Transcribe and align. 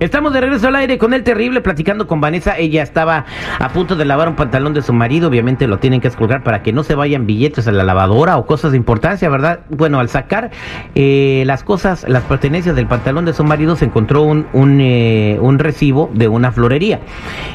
Estamos 0.00 0.32
de 0.32 0.40
regreso 0.40 0.68
al 0.68 0.76
aire 0.76 0.98
con 0.98 1.14
el 1.14 1.22
terrible 1.22 1.60
platicando 1.60 2.06
con 2.06 2.20
Vanessa. 2.20 2.58
Ella 2.58 2.82
estaba 2.82 3.24
a 3.58 3.68
punto 3.68 3.94
de 3.94 4.04
lavar 4.04 4.28
un 4.28 4.34
pantalón 4.34 4.74
de 4.74 4.82
su 4.82 4.92
marido. 4.92 5.28
Obviamente 5.28 5.68
lo 5.68 5.78
tienen 5.78 6.00
que 6.00 6.08
escolgar 6.08 6.42
para 6.42 6.62
que 6.62 6.72
no 6.72 6.82
se 6.82 6.94
vayan 6.94 7.26
billetes 7.26 7.68
a 7.68 7.72
la 7.72 7.84
lavadora 7.84 8.36
o 8.36 8.44
cosas 8.44 8.72
de 8.72 8.76
importancia, 8.76 9.28
¿verdad? 9.28 9.60
Bueno, 9.70 10.00
al 10.00 10.08
sacar 10.08 10.50
eh, 10.94 11.44
las 11.46 11.62
cosas, 11.62 12.04
las 12.08 12.24
pertenencias 12.24 12.74
del 12.74 12.88
pantalón 12.88 13.24
de 13.24 13.32
su 13.32 13.44
marido, 13.44 13.76
se 13.76 13.84
encontró 13.84 14.22
un, 14.22 14.46
un, 14.52 14.80
eh, 14.80 15.38
un 15.40 15.58
recibo 15.60 16.10
de 16.12 16.26
una 16.26 16.50
florería. 16.50 17.00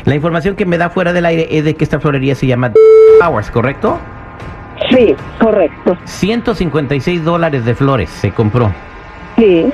La 0.05 0.15
información 0.15 0.55
que 0.55 0.65
me 0.65 0.77
da 0.77 0.89
fuera 0.89 1.11
del 1.11 1.25
aire 1.25 1.47
es 1.51 1.65
de 1.65 1.75
que 1.75 1.83
esta 1.83 1.99
florería 1.99 2.35
se 2.35 2.47
llama 2.47 2.71
Flowers, 3.19 3.51
¿correcto? 3.51 3.99
Sí, 4.91 5.13
correcto. 5.39 5.97
156 6.05 7.23
dólares 7.25 7.65
de 7.65 7.75
flores 7.75 8.09
se 8.09 8.31
compró. 8.31 8.71
Sí. 9.37 9.71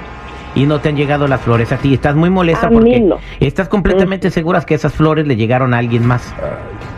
Y 0.56 0.66
no 0.66 0.80
te 0.80 0.90
han 0.90 0.96
llegado 0.96 1.28
las 1.28 1.42
flores 1.42 1.72
a 1.72 1.78
ti. 1.78 1.94
Estás 1.94 2.16
muy 2.16 2.30
molesta 2.30 2.68
A 2.68 2.70
porque 2.70 3.00
no. 3.00 3.18
estás 3.40 3.68
completamente 3.70 4.30
segura 4.32 4.62
que 4.62 4.74
esas 4.76 4.94
flores 4.94 5.28
le 5.28 5.36
llegaron 5.36 5.74
a 5.74 5.78
alguien 5.80 6.06
más. 6.06 6.34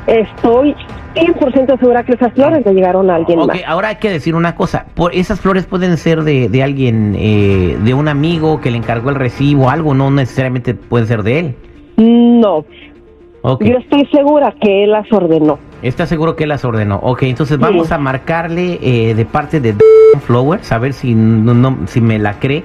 Estoy 0.06 0.74
100% 1.16 1.80
segura 1.80 2.04
que 2.04 2.14
esas 2.14 2.32
flores 2.34 2.66
le 2.66 2.74
llegaron 2.74 3.10
a 3.10 3.16
alguien 3.16 3.40
Ok, 3.40 3.48
más. 3.48 3.58
ahora 3.68 3.90
hay 3.90 3.96
que 3.98 4.10
decir 4.10 4.36
una 4.36 4.56
cosa. 4.56 4.86
Por 4.96 5.14
esas 5.14 5.42
flores 5.42 5.66
pueden 5.66 5.98
ser 5.98 6.24
de, 6.24 6.48
de 6.48 6.64
alguien, 6.64 7.16
eh, 7.18 7.78
de 7.84 7.94
un 7.94 8.08
amigo 8.08 8.62
que 8.62 8.72
le 8.72 8.78
encargó 8.78 9.10
el 9.10 9.16
recibo, 9.16 9.70
algo, 9.70 9.94
no 9.94 10.12
necesariamente 10.12 10.76
pueden 10.76 11.08
ser 11.08 11.24
de 11.24 11.40
él. 11.40 11.56
No, 11.98 12.64
Yo 13.62 13.78
estoy 13.78 14.06
segura 14.12 14.54
que 14.62 14.84
él 14.84 14.92
las 14.92 15.12
ordenó. 15.12 15.60
¿estás 15.84 16.10
seguro 16.10 16.36
que 16.36 16.44
él 16.44 16.50
las 16.50 16.66
ordenó? 16.66 16.98
Ok, 17.04 17.24
entonces 17.24 17.56
Sí. 17.58 17.62
vamos 17.62 17.92
a 17.92 17.98
marcarle 18.00 18.80
eh, 18.82 19.14
de 19.14 19.26
parte 19.26 19.60
de 19.62 19.76
Flowers, 20.26 20.72
a 20.72 20.80
ver 20.80 20.94
si, 20.94 21.14
no, 21.14 21.54
no- 21.54 21.78
si 21.86 22.02
me 22.02 22.18
la 22.18 22.40
cree. 22.40 22.64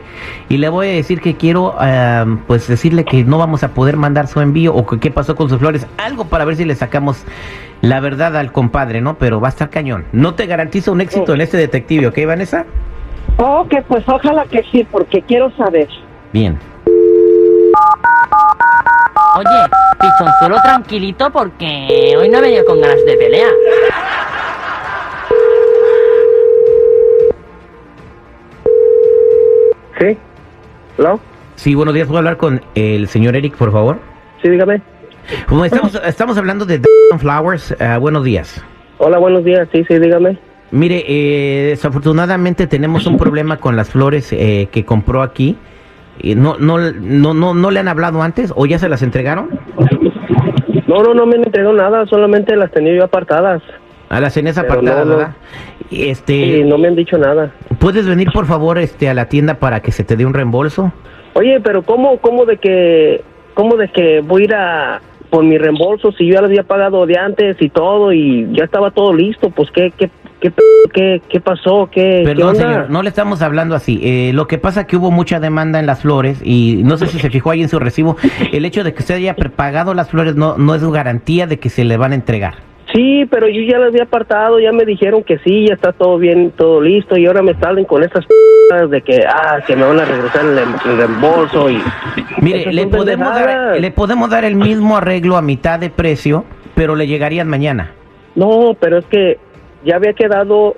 Y 0.48 0.56
le 0.56 0.70
voy 0.70 0.88
a 0.88 0.92
decir 0.92 1.20
que 1.20 1.34
quiero, 1.36 1.74
ah, 1.78 2.24
pues 2.46 2.66
decirle 2.68 3.04
que 3.04 3.22
no 3.22 3.36
vamos 3.38 3.62
a 3.64 3.68
poder 3.74 3.96
mandar 3.98 4.28
su 4.28 4.40
envío 4.40 4.74
o 4.74 4.86
que 4.86 4.98
qué 4.98 5.10
pasó 5.10 5.36
con 5.36 5.48
sus 5.50 5.58
flores. 5.58 5.86
Algo 5.98 6.24
para 6.24 6.44
ver 6.46 6.56
si 6.56 6.64
le 6.64 6.74
sacamos 6.74 7.24
la 7.82 8.00
verdad 8.00 8.34
al 8.36 8.50
compadre, 8.50 9.00
¿no? 9.02 9.18
Pero 9.18 9.40
va 9.40 9.48
a 9.48 9.50
estar 9.50 9.68
cañón. 9.68 10.06
No 10.12 10.34
te 10.34 10.46
garantizo 10.46 10.90
un 10.92 11.00
éxito 11.02 11.34
en 11.34 11.42
este 11.42 11.58
detective, 11.58 12.06
¿ok, 12.06 12.18
Vanessa? 12.26 12.64
Ok, 13.36 13.74
pues 13.88 14.08
ojalá 14.08 14.44
que 14.46 14.62
sí, 14.72 14.86
porque 14.90 15.20
quiero 15.22 15.50
saber. 15.56 15.88
Bien. 16.32 16.56
Oye, 19.34 19.70
pichonzuelo 19.98 20.56
tranquilito 20.62 21.30
porque 21.30 22.14
hoy 22.18 22.28
no 22.28 22.38
he 22.38 22.40
venido 22.42 22.64
con 22.66 22.80
ganas 22.80 23.02
de 23.06 23.16
pelea. 23.16 23.48
Sí. 29.98 30.18
¿Hello? 30.98 31.20
Sí, 31.54 31.74
buenos 31.74 31.94
días. 31.94 32.06
¿Puedo 32.08 32.18
hablar 32.18 32.36
con 32.36 32.60
el 32.74 33.08
señor 33.08 33.34
Eric, 33.36 33.56
por 33.56 33.72
favor? 33.72 33.98
Sí, 34.42 34.50
dígame. 34.50 34.82
Estamos, 35.64 36.00
estamos 36.04 36.36
hablando 36.36 36.66
de 36.66 36.82
Flowers, 37.18 37.74
ah, 37.80 37.98
buenos 37.98 38.24
días. 38.24 38.62
Hola, 38.98 39.18
buenos 39.18 39.44
días. 39.44 39.66
Sí, 39.72 39.84
sí, 39.88 39.98
dígame. 39.98 40.38
Mire, 40.72 41.04
eh, 41.06 41.68
desafortunadamente 41.68 42.66
tenemos 42.66 43.06
un 43.06 43.16
problema 43.16 43.58
con 43.58 43.76
las 43.76 43.90
flores 43.90 44.32
eh, 44.32 44.68
que 44.70 44.84
compró 44.84 45.22
aquí. 45.22 45.56
No, 46.22 46.56
no, 46.58 46.78
no, 46.78 47.34
no, 47.34 47.54
¿No 47.54 47.70
le 47.70 47.80
han 47.80 47.88
hablado 47.88 48.22
antes 48.22 48.52
o 48.54 48.66
ya 48.66 48.78
se 48.78 48.88
las 48.88 49.02
entregaron? 49.02 49.48
No, 50.86 51.02
no, 51.02 51.14
no 51.14 51.26
me 51.26 51.36
entregó 51.36 51.72
nada. 51.72 52.06
Solamente 52.06 52.54
las 52.56 52.70
tenía 52.70 52.94
yo 52.94 53.04
apartadas. 53.04 53.62
A 54.08 54.20
las 54.20 54.34
tenías 54.34 54.56
Pero 54.58 54.72
apartadas, 54.72 55.06
no, 55.06 55.12
no. 55.12 55.18
¿verdad? 55.18 55.34
Y 55.90 56.08
Este, 56.08 56.64
no 56.64 56.78
me 56.78 56.88
han 56.88 56.96
dicho 56.96 57.16
nada. 57.18 57.50
¿puedes 57.78 58.06
venir 58.06 58.28
por 58.32 58.46
favor 58.46 58.78
este 58.78 59.08
a 59.08 59.14
la 59.14 59.26
tienda 59.28 59.54
para 59.54 59.80
que 59.80 59.90
se 59.90 60.04
te 60.04 60.16
dé 60.16 60.24
un 60.24 60.34
reembolso? 60.34 60.92
Oye, 61.34 61.60
pero 61.60 61.82
¿cómo, 61.82 62.18
cómo 62.18 62.44
de 62.44 62.58
que, 62.58 63.24
cómo 63.54 63.76
de 63.76 63.88
que 63.88 64.20
voy 64.20 64.42
a 64.42 64.44
ir 64.44 64.54
a 64.54 65.00
por 65.30 65.44
mi 65.44 65.56
reembolso 65.56 66.12
si 66.12 66.26
yo 66.26 66.34
ya 66.34 66.40
lo 66.42 66.46
había 66.46 66.62
pagado 66.62 67.06
de 67.06 67.18
antes 67.18 67.56
y 67.60 67.70
todo 67.70 68.12
y 68.12 68.46
ya 68.52 68.64
estaba 68.64 68.90
todo 68.90 69.14
listo? 69.14 69.48
Pues 69.50 69.70
qué, 69.70 69.92
qué, 69.96 70.10
qué, 70.42 70.50
p- 70.50 70.62
qué, 70.92 71.22
qué 71.28 71.40
pasó, 71.40 71.88
qué, 71.90 72.00
qué 72.18 72.22
Perdón, 72.24 72.48
onda? 72.48 72.60
señor, 72.60 72.90
no 72.90 73.02
le 73.02 73.08
estamos 73.08 73.40
hablando 73.40 73.74
así. 73.74 74.00
Eh, 74.02 74.32
lo 74.34 74.46
que 74.48 74.58
pasa 74.58 74.86
que 74.86 74.96
hubo 74.96 75.10
mucha 75.10 75.40
demanda 75.40 75.78
en 75.78 75.86
las 75.86 76.02
flores 76.02 76.42
y 76.44 76.82
no 76.84 76.98
sé 76.98 77.06
si 77.06 77.18
se 77.20 77.30
fijó 77.30 77.50
ahí 77.52 77.62
en 77.62 77.68
su 77.68 77.78
recibo. 77.78 78.16
El 78.52 78.64
hecho 78.64 78.82
de 78.84 78.92
que 78.92 78.98
usted 79.00 79.14
haya 79.14 79.34
prepagado 79.36 79.94
las 79.94 80.10
flores 80.10 80.34
no, 80.34 80.58
no 80.58 80.74
es 80.74 80.82
garantía 80.84 81.46
de 81.46 81.58
que 81.58 81.70
se 81.70 81.84
le 81.84 81.96
van 81.96 82.12
a 82.12 82.16
entregar. 82.16 82.54
Sí, 82.92 83.24
pero 83.30 83.48
yo 83.48 83.62
ya 83.62 83.78
las 83.78 83.88
había 83.88 84.02
apartado, 84.02 84.60
ya 84.60 84.70
me 84.72 84.84
dijeron 84.84 85.22
que 85.22 85.38
sí, 85.38 85.66
ya 85.68 85.74
está 85.74 85.92
todo 85.92 86.18
bien, 86.18 86.50
todo 86.54 86.80
listo 86.82 87.16
y 87.16 87.24
ahora 87.24 87.40
me 87.40 87.54
salen 87.54 87.86
con 87.86 88.02
esas 88.02 88.26
p- 88.26 88.86
de 88.88 89.00
que 89.00 89.24
ah, 89.26 89.60
que 89.66 89.74
me 89.76 89.84
van 89.84 90.00
a 90.00 90.04
regresar 90.04 90.44
el, 90.44 90.58
el 90.58 90.96
reembolso 90.98 91.70
y 91.70 91.78
Mire, 92.42 92.70
le 92.70 92.86
podemos, 92.88 93.28
dar, 93.34 93.80
le 93.80 93.90
podemos 93.92 94.28
dar 94.28 94.44
el 94.44 94.56
mismo 94.56 94.96
arreglo 94.98 95.36
a 95.38 95.42
mitad 95.42 95.78
de 95.78 95.88
precio, 95.88 96.44
pero 96.74 96.94
le 96.94 97.06
llegarían 97.06 97.48
mañana. 97.48 97.92
No, 98.34 98.76
pero 98.78 98.98
es 98.98 99.04
que 99.06 99.38
ya 99.84 99.96
había 99.96 100.12
quedado, 100.12 100.76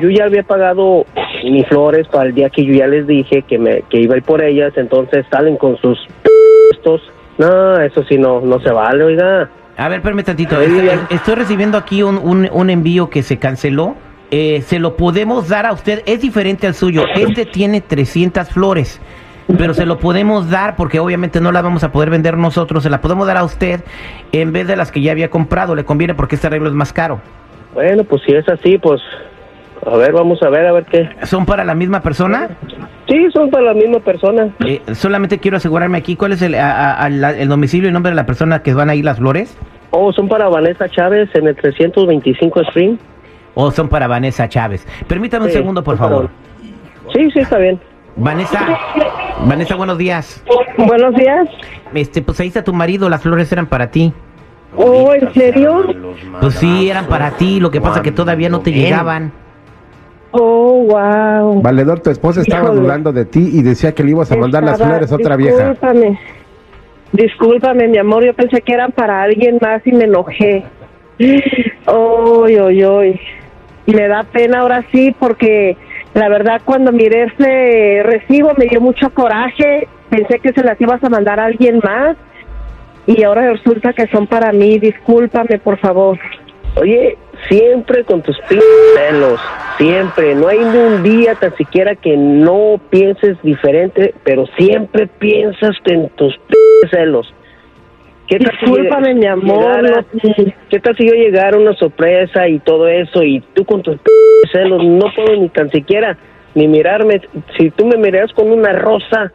yo 0.00 0.10
ya 0.10 0.24
había 0.24 0.42
pagado 0.42 1.04
mis 1.44 1.66
flores 1.66 2.06
para 2.08 2.28
el 2.28 2.34
día 2.34 2.50
que 2.50 2.64
yo 2.64 2.72
ya 2.74 2.86
les 2.86 3.06
dije 3.06 3.42
que 3.42 3.58
me 3.58 3.82
que 3.90 4.00
iba 4.00 4.14
a 4.14 4.18
ir 4.18 4.22
por 4.22 4.42
ellas, 4.42 4.72
entonces 4.76 5.24
salen 5.30 5.56
con 5.56 5.76
sus 5.78 5.98
estos. 6.72 7.00
No, 7.38 7.80
eso 7.80 8.04
sí 8.08 8.16
no 8.18 8.40
no 8.40 8.60
se 8.60 8.70
vale, 8.70 9.04
oiga. 9.04 9.50
A 9.76 9.88
ver, 9.88 10.02
permítame 10.02 10.36
tantito. 10.46 10.60
Estoy, 10.60 10.82
bien. 10.82 11.00
estoy 11.10 11.34
recibiendo 11.34 11.76
aquí 11.76 12.02
un, 12.02 12.16
un- 12.18 12.48
un 12.52 12.70
envío 12.70 13.10
que 13.10 13.22
se 13.24 13.38
canceló. 13.38 13.96
Eh, 14.30 14.62
se 14.62 14.78
lo 14.78 14.96
podemos 14.96 15.48
dar 15.48 15.66
a 15.66 15.72
usted. 15.72 16.02
Es 16.06 16.20
diferente 16.20 16.66
al 16.68 16.74
suyo. 16.74 17.04
Este 17.14 17.44
tiene 17.44 17.80
300 17.80 18.48
flores. 18.50 19.00
Pero 19.58 19.74
se 19.74 19.84
lo 19.84 19.98
podemos 19.98 20.48
dar 20.48 20.74
porque 20.76 21.00
obviamente 21.00 21.40
no 21.40 21.50
la 21.52 21.60
vamos 21.60 21.82
a 21.84 21.90
poder 21.92 22.08
vender 22.08 22.36
nosotros. 22.38 22.82
Se 22.84 22.88
la 22.90 23.00
podemos 23.00 23.26
dar 23.26 23.36
a 23.36 23.44
usted 23.44 23.80
en 24.32 24.52
vez 24.52 24.66
de 24.68 24.76
las 24.76 24.90
que 24.92 25.00
ya 25.02 25.10
había 25.12 25.28
comprado. 25.28 25.74
Le 25.74 25.84
conviene 25.84 26.14
porque 26.14 26.36
este 26.36 26.46
arreglo 26.46 26.68
es 26.68 26.74
más 26.74 26.92
caro. 26.92 27.20
Bueno, 27.74 28.04
pues 28.04 28.22
si 28.24 28.32
es 28.34 28.48
así, 28.48 28.78
pues 28.78 29.00
a 29.86 29.96
ver, 29.96 30.12
vamos 30.12 30.42
a 30.42 30.48
ver 30.48 30.66
a 30.66 30.72
ver 30.72 30.84
qué. 30.84 31.08
¿Son 31.24 31.44
para 31.44 31.64
la 31.64 31.74
misma 31.74 32.00
persona? 32.00 32.48
Sí, 33.08 33.26
son 33.32 33.50
para 33.50 33.64
la 33.64 33.74
misma 33.74 33.98
persona. 34.00 34.48
Eh, 34.64 34.80
solamente 34.94 35.38
quiero 35.38 35.56
asegurarme 35.58 35.98
aquí 35.98 36.16
cuál 36.16 36.32
es 36.32 36.42
el, 36.42 36.54
a- 36.54 36.72
a- 36.92 36.94
a 37.04 37.10
la- 37.10 37.32
el 37.36 37.48
domicilio 37.48 37.88
y 37.90 37.92
nombre 37.92 38.10
de 38.10 38.16
la 38.16 38.24
persona 38.26 38.62
que 38.62 38.72
van 38.72 38.88
a 38.90 38.94
ir 38.94 39.04
las 39.04 39.18
flores. 39.18 39.56
Oh, 39.90 40.12
son 40.12 40.28
para 40.28 40.48
Vanessa 40.48 40.88
Chávez 40.88 41.28
en 41.34 41.46
el 41.48 41.54
325 41.56 42.62
Stream. 42.70 42.98
¿O 43.54 43.70
son 43.70 43.88
para 43.88 44.06
Vanessa 44.08 44.48
Chávez? 44.48 44.86
Permítame 45.06 45.46
un 45.46 45.50
segundo, 45.52 45.84
por 45.84 45.96
por 45.96 46.08
favor. 46.08 46.30
Sí, 47.14 47.30
sí, 47.32 47.40
está 47.40 47.58
bien. 47.58 47.78
Vanessa, 48.16 48.60
Vanessa, 49.44 49.74
buenos 49.74 49.98
días. 49.98 50.42
Buenos 50.78 51.14
días. 51.14 51.48
Este, 51.92 52.22
pues 52.22 52.40
ahí 52.40 52.48
está 52.48 52.64
tu 52.64 52.72
marido, 52.72 53.08
las 53.08 53.22
flores 53.22 53.50
eran 53.52 53.66
para 53.66 53.90
ti. 53.90 54.12
Oh, 54.76 55.14
¿en 55.14 55.32
serio? 55.34 55.84
Pues 56.40 56.54
sí, 56.54 56.88
eran 56.90 57.06
para 57.06 57.32
ti, 57.32 57.60
lo 57.60 57.70
que 57.70 57.80
pasa 57.80 58.02
que 58.02 58.10
todavía 58.12 58.48
no 58.48 58.60
te 58.60 58.72
llegaban. 58.72 59.32
Oh, 60.32 60.84
wow. 60.88 61.62
Valedor, 61.62 62.00
tu 62.00 62.10
esposa 62.10 62.40
estaba 62.40 62.64
Híjole. 62.64 62.80
dudando 62.80 63.12
de 63.12 63.24
ti 63.24 63.50
y 63.52 63.62
decía 63.62 63.92
que 63.94 64.02
le 64.02 64.10
ibas 64.10 64.32
a 64.32 64.36
mandar 64.36 64.64
las 64.64 64.72
Estaba- 64.74 64.90
flores 64.90 65.12
a 65.12 65.14
otra 65.14 65.36
vieja. 65.36 65.56
Discúlpame. 65.70 66.18
Discúlpame, 67.12 67.86
mi 67.88 67.98
amor. 67.98 68.24
Yo 68.24 68.34
pensé 68.34 68.60
que 68.62 68.72
eran 68.74 68.90
para 68.90 69.22
alguien 69.22 69.58
más 69.60 69.86
y 69.86 69.92
me 69.92 70.04
enojé. 70.04 70.64
Oy, 71.86 72.56
oy, 72.58 72.82
oy. 72.84 73.20
Me 73.86 74.08
da 74.08 74.24
pena 74.24 74.60
ahora 74.60 74.84
sí 74.90 75.14
porque 75.20 75.76
la 76.14 76.28
verdad 76.28 76.60
cuando 76.64 76.90
miré 76.90 77.24
ese 77.24 78.02
recibo 78.02 78.52
me 78.56 78.66
dio 78.66 78.80
mucho 78.80 79.10
coraje. 79.10 79.86
Pensé 80.10 80.40
que 80.40 80.52
se 80.52 80.64
las 80.64 80.80
ibas 80.80 81.02
a 81.04 81.08
mandar 81.08 81.38
a 81.38 81.44
alguien 81.44 81.80
más 81.84 82.16
y 83.06 83.22
ahora 83.22 83.50
resulta 83.52 83.92
que 83.92 84.06
son 84.08 84.26
para 84.26 84.52
mí. 84.52 84.78
Discúlpame, 84.78 85.58
por 85.58 85.78
favor. 85.78 86.18
Oye, 86.76 87.16
siempre 87.48 88.02
con 88.04 88.22
tus 88.22 88.36
p 88.48 88.58
celos, 88.96 89.40
siempre. 89.78 90.34
No 90.34 90.48
hay 90.48 90.58
ni 90.58 90.78
un 90.78 91.02
día 91.02 91.34
tan 91.36 91.54
siquiera 91.56 91.94
que 91.94 92.16
no 92.16 92.80
pienses 92.90 93.40
diferente, 93.42 94.14
pero 94.24 94.46
siempre 94.58 95.06
piensas 95.06 95.76
en 95.84 96.08
tus 96.10 96.34
p 96.48 96.54
celos. 96.90 97.32
¿Qué 98.26 98.38
tal 98.38 98.56
Discúlpame, 98.58 99.14
mi 99.14 99.26
amor. 99.26 99.82
llegara- 99.82 100.04
no- 100.12 100.52
¿Qué 100.70 100.80
tal 100.80 100.96
si 100.96 101.06
yo 101.06 101.12
llegara 101.14 101.58
una 101.58 101.74
sorpresa 101.74 102.48
y 102.48 102.58
todo 102.60 102.88
eso 102.88 103.22
y 103.22 103.40
tú 103.52 103.64
con 103.66 103.82
tus 103.82 103.96
p 103.98 104.10
celos 104.50 104.82
no 104.82 105.06
puedo 105.14 105.36
ni 105.40 105.48
tan 105.50 105.70
siquiera 105.70 106.16
ni 106.54 106.66
mirarme? 106.66 107.20
Si 107.58 107.70
tú 107.70 107.84
me 107.86 107.98
miras 107.98 108.32
con 108.32 108.50
una 108.50 108.72
rosa, 108.72 109.30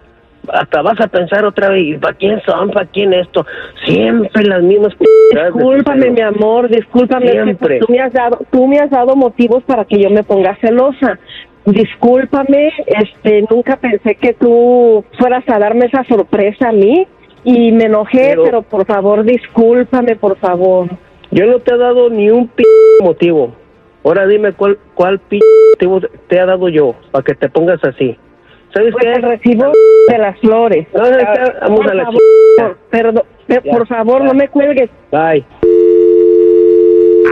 hasta 0.47 0.81
vas 0.81 0.99
a 1.01 1.07
pensar 1.07 1.45
otra 1.45 1.69
vez, 1.69 1.99
¿para 1.99 2.15
quién 2.15 2.41
son? 2.45 2.69
¿Para 2.71 2.85
quién 2.87 3.13
esto? 3.13 3.45
Siempre 3.85 4.43
las 4.45 4.63
mismas 4.63 4.93
Discúlpame, 5.31 6.09
mi 6.09 6.21
amor, 6.21 6.69
discúlpame. 6.69 7.31
Siempre. 7.31 7.79
tú 7.79 7.87
me 7.91 7.99
has 7.99 8.13
dado, 8.13 8.39
tú 8.51 8.67
me 8.67 8.79
has 8.79 8.89
dado 8.89 9.15
motivos 9.15 9.63
para 9.63 9.85
que 9.85 9.99
yo 9.99 10.09
me 10.09 10.23
ponga 10.23 10.55
celosa. 10.61 11.19
Discúlpame, 11.65 12.71
este, 12.87 13.43
nunca 13.49 13.77
pensé 13.77 14.15
que 14.15 14.33
tú 14.33 15.03
fueras 15.19 15.43
a 15.47 15.59
darme 15.59 15.85
esa 15.85 16.03
sorpresa 16.05 16.69
a 16.69 16.71
mí 16.71 17.07
y 17.43 17.71
me 17.71 17.85
enojé, 17.85 18.29
Pero- 18.29 18.43
pero, 18.43 18.61
por 18.63 18.85
favor, 18.85 19.23
discúlpame, 19.23 20.15
por 20.15 20.37
favor. 20.37 20.87
Yo 21.31 21.45
no 21.45 21.59
te 21.59 21.73
he 21.73 21.77
dado 21.77 22.09
ni 22.09 22.29
un 22.31 22.47
p 22.47 22.63
motivo. 23.03 23.53
Ahora 24.03 24.25
dime 24.25 24.53
cuál, 24.53 24.77
cuál 24.95 25.19
p 25.19 25.39
motivo 25.73 26.01
te 26.27 26.39
ha 26.39 26.45
dado 26.45 26.69
yo 26.69 26.95
para 27.11 27.23
que 27.23 27.35
te 27.35 27.49
pongas 27.49 27.83
así. 27.83 28.17
¿Sabes 28.73 28.91
Pues 28.93 29.03
qué? 29.05 29.11
el 29.13 29.21
recibo 29.23 29.71
de 30.09 30.17
las 30.17 30.39
flores. 30.39 30.87
No, 30.93 31.03
no, 31.09 31.17
ya, 31.17 31.53
vamos 31.61 31.79
por 31.81 31.91
a 31.91 31.93
la 31.93 32.03
favor, 32.05 32.77
perdón, 32.89 33.23
Ya, 33.47 33.61
por 33.61 33.87
favor, 33.87 34.19
ya. 34.21 34.27
no 34.27 34.33
me 34.33 34.47
cuelgues. 34.49 34.89
Bye. 35.11 35.45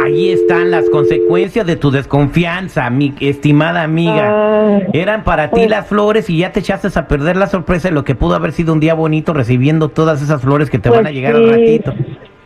Ahí 0.06 0.32
están 0.32 0.72
las 0.72 0.90
consecuencias 0.90 1.66
de 1.66 1.76
tu 1.76 1.92
desconfianza, 1.92 2.90
mi 2.90 3.14
estimada 3.20 3.84
amiga. 3.84 4.76
Ay, 4.78 4.88
Eran 4.94 5.24
para 5.24 5.50
ti 5.50 5.62
Pues- 5.62 5.70
las 5.70 5.88
flores 5.88 6.30
y 6.30 6.38
ya 6.40 6.52
te 6.52 6.60
echaste 6.62 6.88
a 6.98 7.08
perder 7.08 7.36
la 7.36 7.48
sorpresa 7.48 7.90
de 7.90 7.94
lo 7.94 8.04
que 8.04 8.16
pudo 8.16 8.36
haber 8.36 8.52
sido 8.54 8.74
un 8.74 8.80
día 8.80 8.94
bonito 8.94 9.34
recibiendo 9.34 9.90
todas 9.90 10.22
esas 10.22 10.42
flores 10.42 10.70
que 10.70 10.80
te 10.80 10.90
pues 10.90 11.00
van 11.00 11.08
a 11.08 11.12
llegar 11.12 11.36
sí, 11.36 11.44
al 11.44 11.50
ratito. 11.50 11.94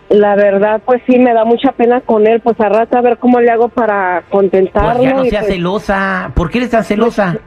La 0.10 0.36
verdad, 0.36 0.82
pues 0.86 1.02
sí, 1.08 1.20
me 1.20 1.34
da 1.34 1.46
mucha 1.46 1.72
pena 1.74 2.02
con 2.02 2.26
él. 2.26 2.40
Pues 2.42 2.60
a 2.60 2.68
rato 2.70 2.98
a 2.98 3.02
ver 3.02 3.18
cómo 3.18 3.40
le 3.40 3.50
hago 3.52 3.70
para 3.70 4.24
contentarlo. 4.30 4.98
Pues 5.00 5.10
ya 5.10 5.16
no 5.16 5.24
seas 5.26 5.44
pues, 5.44 5.54
celosa. 5.56 6.32
¿Por 6.36 6.50
qué 6.50 6.58
eres 6.60 6.70
tan 6.72 6.84
celosa? 6.84 7.38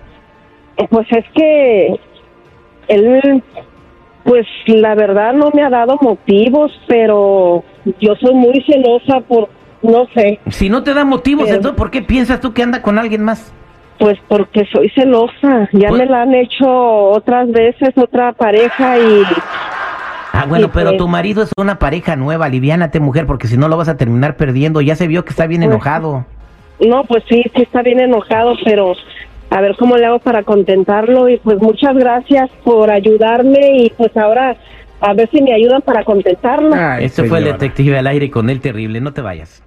Pues 0.91 1.07
es 1.13 1.25
que 1.35 2.01
él, 2.95 3.43
pues 4.25 4.47
la 4.67 4.95
verdad 4.95 5.33
no 5.35 5.51
me 5.53 5.63
ha 5.63 5.71
dado 5.71 5.99
motivos, 6.01 6.73
pero 6.89 7.63
yo 8.01 8.15
soy 8.21 8.35
muy 8.35 8.63
celosa 8.67 9.21
por, 9.21 9.49
no 9.83 10.07
sé, 10.15 10.39
Si 10.49 10.69
no 10.71 10.83
te 10.83 10.95
da 10.95 11.05
motivos, 11.05 11.45
Pero- 11.45 11.57
entonces 11.57 11.79
¿por 11.79 11.91
qué 11.91 12.03
piensas 12.03 12.41
tú 12.41 12.53
que 12.55 12.63
anda 12.63 12.81
con 12.83 12.99
alguien 12.99 13.23
más? 13.25 13.53
pues 13.97 14.19
porque 14.29 14.65
soy 14.73 14.89
celosa. 14.91 15.69
Ya 15.73 15.89
Pues- 15.89 16.01
me 16.03 16.07
la 16.07 16.23
han 16.23 16.35
hecho 16.35 16.67
otras 16.69 17.49
veces, 17.53 17.91
otra 17.97 18.33
pareja 18.33 18.99
y 18.99 19.23
Ah, 20.33 20.47
bueno, 20.49 20.69
pero 20.75 20.91
pues. 20.91 20.99
tu 20.99 21.07
marido 21.07 21.43
es 21.45 21.53
una 21.57 21.79
pareja 21.79 22.17
nueva, 22.17 22.47
aliviánate, 22.47 22.99
mujer, 22.99 23.25
porque 23.25 23.47
si 23.47 23.57
no 23.57 23.69
lo 23.69 23.77
vas 23.77 23.89
a 23.89 23.97
terminar 23.97 24.37
perdiendo. 24.37 24.81
Ya 24.81 24.97
se 24.97 25.07
vio 25.07 25.25
que 25.25 25.31
está 25.31 25.47
bien 25.47 25.61
Pues- 25.63 25.71
enojado. 25.71 26.27
no, 26.81 27.05
pues 27.05 27.23
sí, 27.29 27.45
sí 27.55 27.63
está 27.63 27.83
bien 27.83 28.01
enojado, 28.01 28.55
pero 28.65 28.95
a 29.55 29.61
ver 29.61 29.77
cómo 29.77 29.97
le 29.97 30.05
hago 30.05 30.19
para 30.19 30.43
contentarlo 30.43 31.29
y 31.29 31.37
pues 31.37 31.59
muchas 31.59 31.95
gracias 31.95 32.51
por 32.65 32.91
ayudarme 32.91 33.85
y 33.85 33.91
pues 33.91 34.15
ahora 34.17 34.57
a 35.01 35.15
ver 35.15 35.31
si 35.31 35.41
me 35.41 35.55
ayudan 35.55 35.81
para 35.81 36.03
contentarlo. 36.03 36.75
Ay, 36.75 37.05
Este 37.05 37.23
fue 37.23 37.39
el 37.39 37.45
detective 37.45 37.97
al 37.97 38.09
aire 38.09 38.33
con 38.33 38.51
el 38.51 38.61
terrible, 38.61 39.01
no 39.01 39.13
te 39.13 39.21
vayas. 39.23 39.63